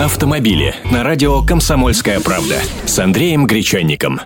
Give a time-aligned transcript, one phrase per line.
[0.00, 2.54] Автомобили на радио «Комсомольская правда»
[2.86, 4.18] с Андреем Гречанником.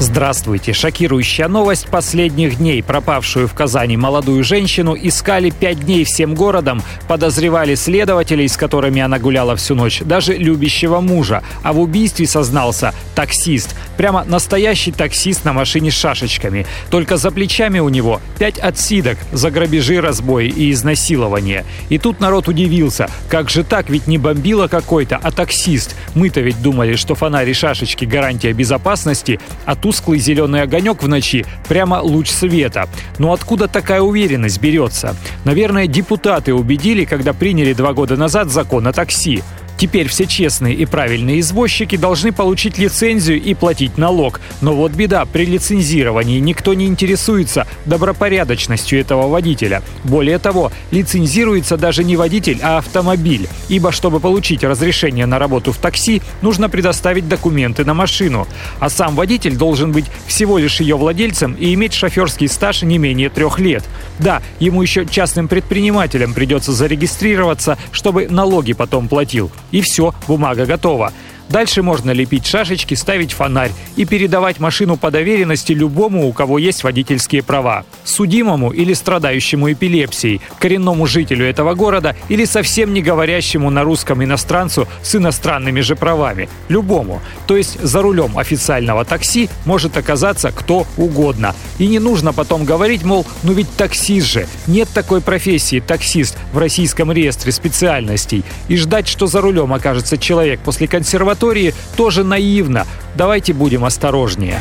[0.00, 0.72] Здравствуйте.
[0.72, 2.82] Шокирующая новость последних дней.
[2.82, 6.82] Пропавшую в Казани молодую женщину искали пять дней всем городом.
[7.06, 11.44] Подозревали следователей, с которыми она гуляла всю ночь, даже любящего мужа.
[11.62, 13.76] А в убийстве сознался таксист.
[13.96, 16.66] Прямо настоящий таксист на машине с шашечками.
[16.90, 21.64] Только за плечами у него пять отсидок за грабежи, разбои и изнасилование.
[21.88, 23.08] И тут народ удивился.
[23.28, 23.90] Как же так?
[23.90, 25.94] Ведь не бомбила какой-то, а таксист.
[26.14, 32.00] Мы-то ведь думали, что фонари шашечки гарантия безопасности, а тусклый зеленый огонек в ночи– прямо
[32.00, 32.88] луч света.
[33.18, 35.16] Но откуда такая уверенность берется?
[35.44, 39.42] Наверное, депутаты убедили, когда приняли два года назад закон о такси.
[39.76, 44.40] Теперь все честные и правильные извозчики должны получить лицензию и платить налог.
[44.60, 49.82] Но вот беда, при лицензировании никто не интересуется добропорядочностью этого водителя.
[50.04, 53.48] Более того, лицензируется даже не водитель, а автомобиль.
[53.68, 58.46] Ибо чтобы получить разрешение на работу в такси, нужно предоставить документы на машину.
[58.78, 63.28] А сам водитель должен быть всего лишь ее владельцем и иметь шоферский стаж не менее
[63.28, 63.84] трех лет.
[64.18, 69.50] Да, ему еще частным предпринимателем придется зарегистрироваться, чтобы налоги потом платил.
[69.74, 71.12] И все, бумага готова.
[71.48, 76.82] Дальше можно лепить шашечки, ставить фонарь и передавать машину по доверенности любому, у кого есть
[76.82, 77.84] водительские права.
[78.04, 84.88] Судимому или страдающему эпилепсией, коренному жителю этого города или совсем не говорящему на русском иностранцу
[85.02, 86.48] с иностранными же правами.
[86.68, 87.20] Любому.
[87.46, 91.54] То есть за рулем официального такси может оказаться кто угодно.
[91.78, 94.46] И не нужно потом говорить, мол, ну ведь таксист же.
[94.66, 98.44] Нет такой профессии таксист в российском реестре специальностей.
[98.68, 102.86] И ждать, что за рулем окажется человек после консерватории консерватории тоже наивно.
[103.16, 104.58] Давайте будем осторожнее.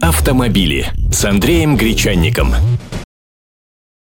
[0.00, 2.54] Автомобили с Андреем Гречанником.